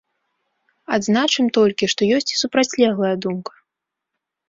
[0.97, 3.53] Адзначым толькі, што ёсць і супрацьлеглая думка.